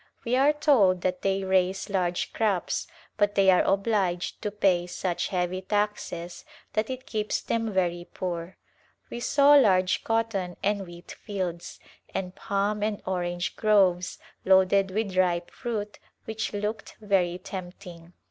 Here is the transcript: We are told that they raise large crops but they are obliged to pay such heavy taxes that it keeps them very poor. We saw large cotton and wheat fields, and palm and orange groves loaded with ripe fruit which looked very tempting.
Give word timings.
We 0.25 0.35
are 0.35 0.51
told 0.51 1.01
that 1.01 1.21
they 1.21 1.43
raise 1.43 1.87
large 1.87 2.33
crops 2.33 2.87
but 3.17 3.35
they 3.35 3.51
are 3.51 3.61
obliged 3.61 4.41
to 4.41 4.49
pay 4.49 4.87
such 4.87 5.27
heavy 5.27 5.61
taxes 5.61 6.43
that 6.73 6.89
it 6.89 7.05
keeps 7.05 7.39
them 7.39 7.71
very 7.71 8.07
poor. 8.11 8.57
We 9.11 9.19
saw 9.19 9.53
large 9.53 10.03
cotton 10.03 10.57
and 10.63 10.87
wheat 10.87 11.11
fields, 11.11 11.79
and 12.15 12.33
palm 12.33 12.81
and 12.81 12.99
orange 13.05 13.55
groves 13.55 14.17
loaded 14.43 14.89
with 14.89 15.15
ripe 15.15 15.51
fruit 15.51 15.99
which 16.25 16.51
looked 16.51 16.95
very 16.99 17.37
tempting. 17.37 18.13